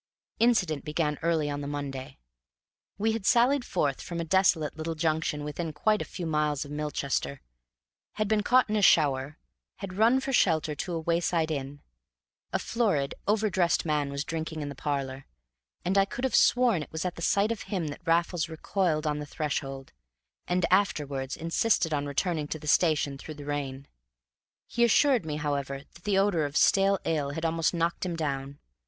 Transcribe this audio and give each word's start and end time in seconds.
Incident 0.39 0.83
began 0.83 1.19
early 1.21 1.47
on 1.47 1.61
the 1.61 1.67
Monday. 1.67 2.17
We 2.97 3.11
had 3.11 3.23
sallied 3.23 3.63
forth 3.63 4.01
from 4.01 4.19
a 4.19 4.23
desolate 4.25 4.75
little 4.75 4.95
junction 4.95 5.43
within 5.43 5.71
quite 5.73 6.01
a 6.01 6.05
few 6.05 6.25
miles 6.25 6.65
of 6.65 6.71
Milchester, 6.71 7.39
had 8.13 8.27
been 8.27 8.41
caught 8.41 8.67
in 8.67 8.75
a 8.75 8.81
shower, 8.81 9.37
had 9.75 9.99
run 9.99 10.19
for 10.19 10.33
shelter 10.33 10.73
to 10.73 10.93
a 10.93 10.99
wayside 10.99 11.51
inn. 11.51 11.81
A 12.51 12.57
florid, 12.57 13.13
overdressed 13.27 13.85
man 13.85 14.09
was 14.09 14.23
drinking 14.23 14.63
in 14.63 14.69
the 14.69 14.73
parlor, 14.73 15.27
and 15.85 15.95
I 15.99 16.05
could 16.05 16.23
have 16.23 16.33
sworn 16.33 16.81
it 16.81 16.91
was 16.91 17.05
at 17.05 17.13
the 17.15 17.21
sight 17.21 17.51
of 17.51 17.61
him 17.69 17.89
that 17.89 18.01
Raffles 18.07 18.49
recoiled 18.49 19.05
on 19.05 19.19
the 19.19 19.27
threshold, 19.27 19.93
and 20.47 20.65
afterwards 20.71 21.37
insisted 21.37 21.93
on 21.93 22.07
returning 22.07 22.47
to 22.47 22.57
the 22.57 22.65
station 22.65 23.19
through 23.19 23.35
the 23.35 23.45
rain. 23.45 23.87
He 24.65 24.83
assured 24.83 25.27
me, 25.27 25.35
however, 25.35 25.83
that 25.93 26.05
the 26.05 26.17
odor 26.17 26.43
of 26.43 26.57
stale 26.57 26.97
ale 27.05 27.29
had 27.33 27.45
almost 27.45 27.71
knocked 27.75 28.03
him 28.03 28.15
down. 28.15 28.57